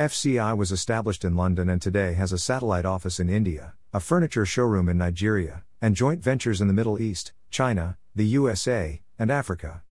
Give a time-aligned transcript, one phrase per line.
[0.00, 4.46] FCI was established in London and today has a satellite office in India, a furniture
[4.46, 9.82] showroom in Nigeria, and joint ventures in the Middle East, China, the USA, and Africa.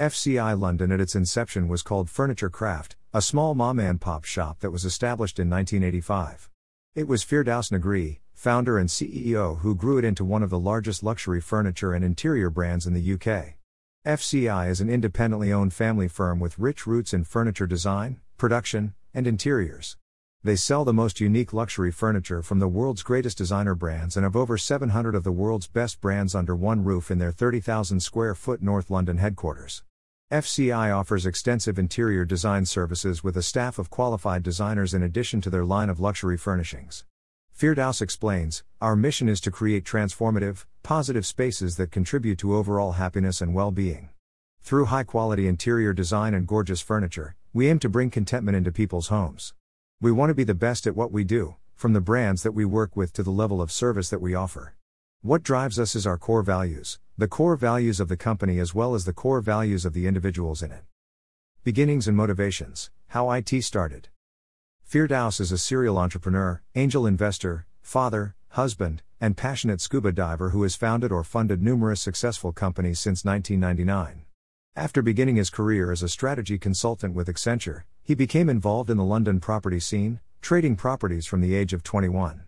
[0.00, 4.60] FCI London at its inception was called Furniture Craft, a small mom and pop shop
[4.60, 6.48] that was established in 1985.
[6.94, 11.02] It was Firdaus Nagree, founder and CEO, who grew it into one of the largest
[11.02, 13.58] luxury furniture and interior brands in the UK.
[14.06, 19.26] FCI is an independently owned family firm with rich roots in furniture design, production, and
[19.26, 19.96] interiors.
[20.44, 24.36] They sell the most unique luxury furniture from the world's greatest designer brands and have
[24.36, 28.62] over 700 of the world's best brands under one roof in their 30,000 square foot
[28.62, 29.82] North London headquarters.
[30.30, 35.50] FCI offers extensive interior design services with a staff of qualified designers in addition to
[35.50, 37.04] their line of luxury furnishings.
[37.58, 43.40] Firdaus explains Our mission is to create transformative, positive spaces that contribute to overall happiness
[43.40, 44.10] and well being.
[44.60, 49.08] Through high quality interior design and gorgeous furniture, we aim to bring contentment into people's
[49.08, 49.52] homes.
[50.00, 52.64] We want to be the best at what we do, from the brands that we
[52.64, 54.76] work with to the level of service that we offer.
[55.22, 58.94] What drives us is our core values, the core values of the company as well
[58.94, 60.84] as the core values of the individuals in it.
[61.64, 64.06] Beginnings and motivations How IT started.
[64.88, 70.76] Firdaus is a serial entrepreneur, angel investor, father, husband, and passionate scuba diver who has
[70.76, 74.26] founded or funded numerous successful companies since 1999.
[74.78, 79.02] After beginning his career as a strategy consultant with Accenture, he became involved in the
[79.02, 82.44] London property scene, trading properties from the age of 21.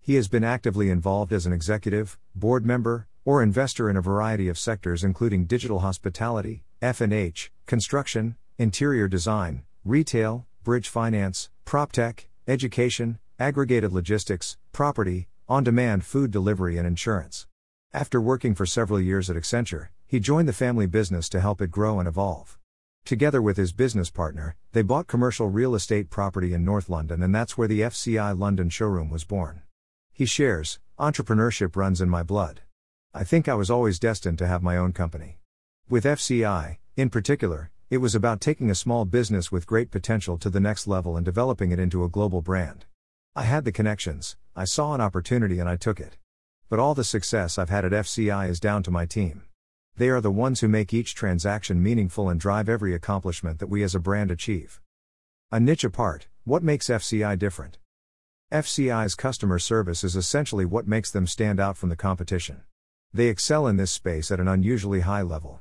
[0.00, 4.46] He has been actively involved as an executive, board member, or investor in a variety
[4.46, 13.92] of sectors including digital hospitality, F&H, construction, interior design, retail, bridge finance, proptech, education, aggregated
[13.92, 17.48] logistics, property, on-demand food delivery and insurance.
[17.92, 21.70] After working for several years at Accenture, he joined the family business to help it
[21.70, 22.58] grow and evolve.
[23.06, 27.34] Together with his business partner, they bought commercial real estate property in North London and
[27.34, 29.62] that's where the FCI London showroom was born.
[30.12, 32.60] He shares, entrepreneurship runs in my blood.
[33.14, 35.38] I think I was always destined to have my own company.
[35.88, 40.50] With FCI, in particular, it was about taking a small business with great potential to
[40.50, 42.84] the next level and developing it into a global brand.
[43.34, 46.18] I had the connections, I saw an opportunity and I took it.
[46.68, 49.44] But all the success I've had at FCI is down to my team.
[49.96, 53.82] They are the ones who make each transaction meaningful and drive every accomplishment that we
[53.82, 54.80] as a brand achieve.
[55.50, 57.78] A niche apart, what makes FCI different?
[58.50, 62.62] FCI's customer service is essentially what makes them stand out from the competition.
[63.12, 65.60] They excel in this space at an unusually high level.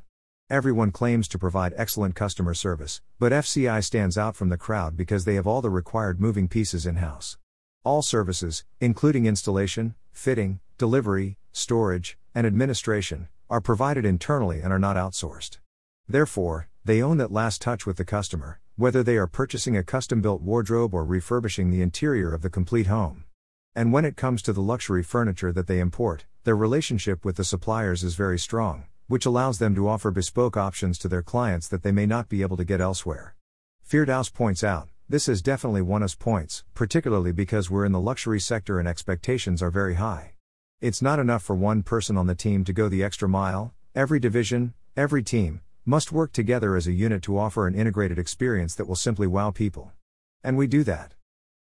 [0.49, 5.25] Everyone claims to provide excellent customer service, but FCI stands out from the crowd because
[5.25, 7.37] they have all the required moving pieces in house.
[7.83, 14.95] All services, including installation, fitting, delivery, storage, and administration, are provided internally and are not
[14.95, 15.59] outsourced.
[16.07, 20.21] Therefore, they own that last touch with the customer, whether they are purchasing a custom
[20.21, 23.25] built wardrobe or refurbishing the interior of the complete home.
[23.75, 27.43] And when it comes to the luxury furniture that they import, their relationship with the
[27.43, 31.83] suppliers is very strong which allows them to offer bespoke options to their clients that
[31.83, 33.35] they may not be able to get elsewhere.
[33.85, 38.39] Firdaus points out, this has definitely won us points, particularly because we're in the luxury
[38.39, 40.35] sector and expectations are very high.
[40.81, 44.19] It's not enough for one person on the team to go the extra mile, every
[44.19, 48.87] division, every team, must work together as a unit to offer an integrated experience that
[48.87, 49.91] will simply wow people.
[50.43, 51.13] And we do that.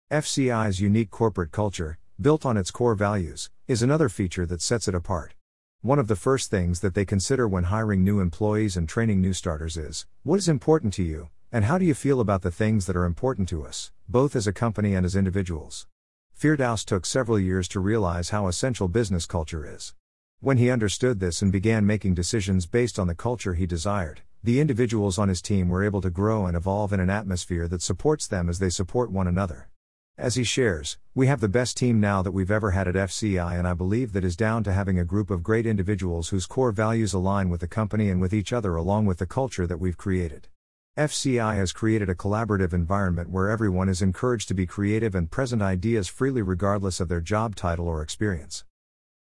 [0.10, 4.96] FCI's unique corporate culture, built on its core values, is another feature that sets it
[4.96, 5.34] apart.
[5.82, 9.34] One of the first things that they consider when hiring new employees and training new
[9.34, 12.86] starters is what is important to you, and how do you feel about the things
[12.86, 15.88] that are important to us, both as a company and as individuals.
[16.36, 19.94] Firdaus took several years to realize how essential business culture is.
[20.40, 24.60] When he understood this and began making decisions based on the culture he desired, the
[24.60, 28.28] individuals on his team were able to grow and evolve in an atmosphere that supports
[28.28, 29.70] them as they support one another.
[30.18, 33.58] As he shares, we have the best team now that we've ever had at FCI,
[33.58, 36.72] and I believe that is down to having a group of great individuals whose core
[36.72, 39.98] values align with the company and with each other, along with the culture that we've
[39.98, 40.50] created.
[40.96, 45.60] FCI has created a collaborative environment where everyone is encouraged to be creative and present
[45.60, 48.64] ideas freely, regardless of their job title or experience.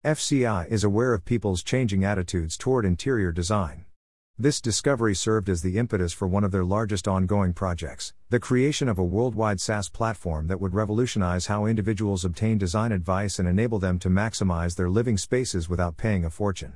[0.03, 3.85] FCI is aware of people's changing attitudes toward interior design.
[4.39, 8.89] This discovery served as the impetus for one of their largest ongoing projects the creation
[8.89, 13.77] of a worldwide SaaS platform that would revolutionize how individuals obtain design advice and enable
[13.77, 16.73] them to maximize their living spaces without paying a fortune.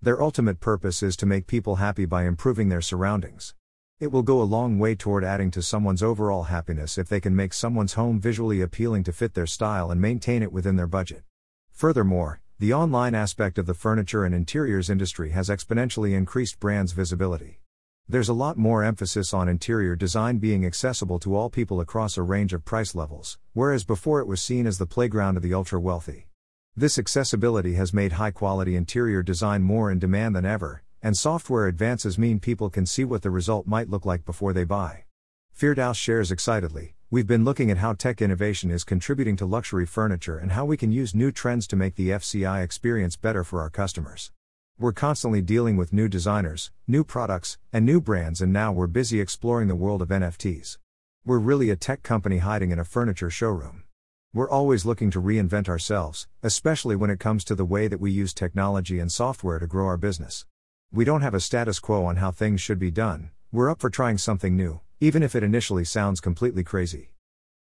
[0.00, 3.54] Their ultimate purpose is to make people happy by improving their surroundings.
[4.02, 7.36] It will go a long way toward adding to someone's overall happiness if they can
[7.36, 11.22] make someone's home visually appealing to fit their style and maintain it within their budget.
[11.70, 17.60] Furthermore, the online aspect of the furniture and interiors industry has exponentially increased brands' visibility.
[18.08, 22.22] There's a lot more emphasis on interior design being accessible to all people across a
[22.22, 25.78] range of price levels, whereas before it was seen as the playground of the ultra
[25.78, 26.26] wealthy.
[26.74, 31.66] This accessibility has made high quality interior design more in demand than ever, and software
[31.66, 35.04] advances mean people can see what the result might look like before they buy.
[35.52, 40.38] Firdaus shares excitedly We've been looking at how tech innovation is contributing to luxury furniture
[40.38, 43.68] and how we can use new trends to make the FCI experience better for our
[43.68, 44.32] customers.
[44.78, 49.20] We're constantly dealing with new designers, new products, and new brands, and now we're busy
[49.20, 50.78] exploring the world of NFTs.
[51.22, 53.84] We're really a tech company hiding in a furniture showroom.
[54.32, 58.10] We're always looking to reinvent ourselves, especially when it comes to the way that we
[58.10, 60.46] use technology and software to grow our business.
[60.94, 63.88] We don't have a status quo on how things should be done, we're up for
[63.88, 67.14] trying something new, even if it initially sounds completely crazy.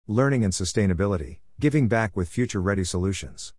[0.09, 3.55] Learning and sustainability, giving back with future ready solutions.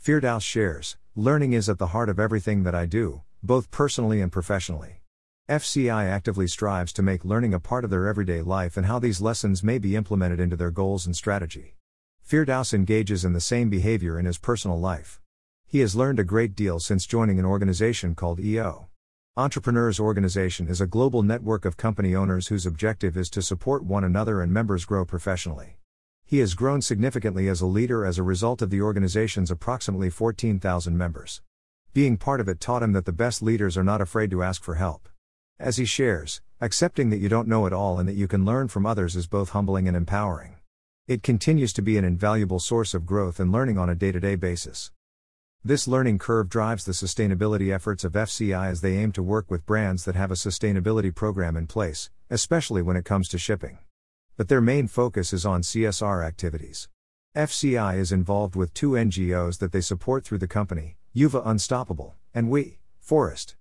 [0.00, 4.30] Firdaus shares Learning is at the heart of everything that I do, both personally and
[4.30, 5.02] professionally.
[5.48, 9.20] FCI actively strives to make learning a part of their everyday life and how these
[9.20, 11.74] lessons may be implemented into their goals and strategy.
[12.24, 15.20] Firdaus engages in the same behavior in his personal life.
[15.76, 18.86] He has learned a great deal since joining an organization called EO.
[19.36, 24.02] Entrepreneurs Organization is a global network of company owners whose objective is to support one
[24.02, 25.76] another and members grow professionally.
[26.24, 30.96] He has grown significantly as a leader as a result of the organization's approximately 14,000
[30.96, 31.42] members.
[31.92, 34.62] Being part of it taught him that the best leaders are not afraid to ask
[34.62, 35.10] for help.
[35.58, 38.68] As he shares, accepting that you don't know it all and that you can learn
[38.68, 40.56] from others is both humbling and empowering.
[41.06, 44.20] It continues to be an invaluable source of growth and learning on a day to
[44.20, 44.90] day basis.
[45.66, 49.66] This learning curve drives the sustainability efforts of FCI as they aim to work with
[49.66, 53.78] brands that have a sustainability program in place, especially when it comes to shipping.
[54.36, 56.88] But their main focus is on CSR activities.
[57.34, 62.48] FCI is involved with two NGOs that they support through the company, Yuva Unstoppable, and
[62.48, 63.56] We, Forest.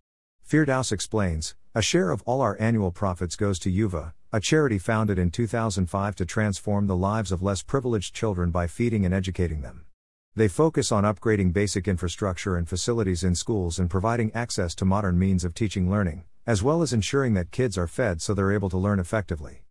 [0.47, 5.17] Firdaus explains, a share of all our annual profits goes to Yuva, a charity founded
[5.17, 9.84] in 2005 to transform the lives of less privileged children by feeding and educating them.
[10.37, 15.17] They focus on upgrading basic infrastructure and facilities in schools and providing access to modern
[15.17, 18.69] means of teaching learning, as well as ensuring that kids are fed so they're able
[18.69, 19.63] to learn effectively.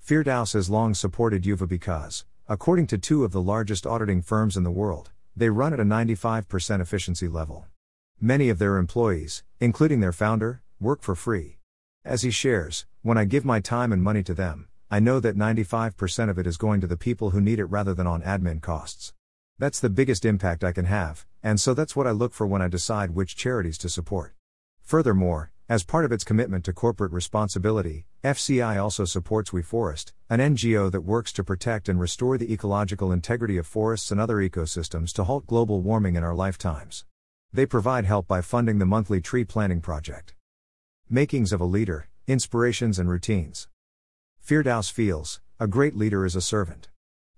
[0.00, 4.62] Firdaus has long supported Yuva because, according to two of the largest auditing firms in
[4.62, 7.66] the world, they run at a 95% efficiency level.
[8.20, 11.58] Many of their employees, including their founder, work for free.
[12.04, 15.36] As he shares, when I give my time and money to them, I know that
[15.36, 18.62] 95% of it is going to the people who need it rather than on admin
[18.62, 19.12] costs.
[19.58, 22.62] That's the biggest impact I can have, and so that's what I look for when
[22.62, 24.34] I decide which charities to support.
[24.82, 30.38] Furthermore, as part of its commitment to corporate responsibility, FCI also supports We Forest, an
[30.38, 35.12] NGO that works to protect and restore the ecological integrity of forests and other ecosystems
[35.12, 37.04] to halt global warming in our lifetimes.
[37.52, 40.34] They provide help by funding the monthly tree planting project.
[41.08, 43.68] Makings of a leader, inspirations and routines.
[44.44, 46.88] Firdaus feels, a great leader is a servant.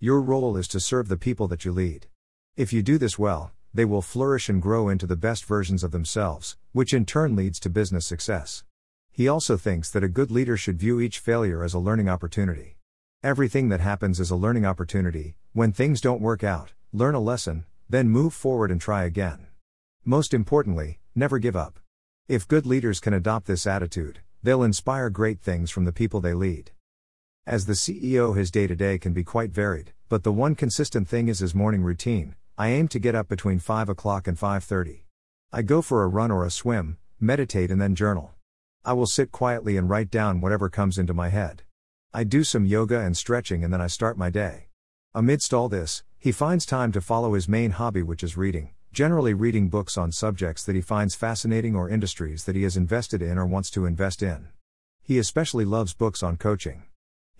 [0.00, 2.08] Your role is to serve the people that you lead.
[2.56, 5.92] If you do this well, they will flourish and grow into the best versions of
[5.92, 8.64] themselves, which in turn leads to business success.
[9.10, 12.76] He also thinks that a good leader should view each failure as a learning opportunity.
[13.22, 17.64] Everything that happens is a learning opportunity, when things don't work out, learn a lesson,
[17.88, 19.46] then move forward and try again.
[20.04, 21.78] Most importantly, never give up.
[22.28, 26.34] If good leaders can adopt this attitude, they'll inspire great things from the people they
[26.34, 26.72] lead.
[27.46, 31.06] As the CEO, his day to day can be quite varied, but the one consistent
[31.06, 35.04] thing is his morning routine, I aim to get up between 5 o'clock and 5:30.
[35.52, 38.32] I go for a run or a swim, meditate and then journal.
[38.82, 41.64] I will sit quietly and write down whatever comes into my head.
[42.14, 44.68] I do some yoga and stretching and then I start my day.
[45.14, 49.34] Amidst all this, he finds time to follow his main hobby which is reading, generally
[49.34, 53.36] reading books on subjects that he finds fascinating or industries that he has invested in
[53.36, 54.48] or wants to invest in.
[55.02, 56.84] He especially loves books on coaching.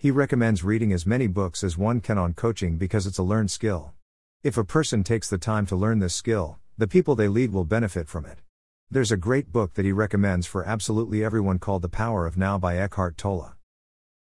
[0.05, 3.51] He recommends reading as many books as one can on coaching because it's a learned
[3.51, 3.95] skill.
[4.43, 7.65] If a person takes the time to learn this skill, the people they lead will
[7.65, 8.41] benefit from it.
[8.91, 12.59] There's a great book that he recommends for absolutely everyone called The Power of Now
[12.59, 13.55] by Eckhart Tolle.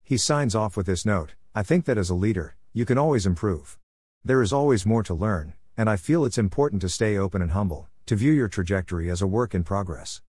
[0.03, 3.25] He signs off with this note I think that as a leader, you can always
[3.25, 3.79] improve.
[4.25, 7.53] There is always more to learn, and I feel it's important to stay open and
[7.53, 10.23] humble, to view your trajectory as a work in progress.